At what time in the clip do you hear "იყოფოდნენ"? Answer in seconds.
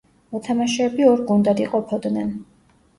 1.69-2.37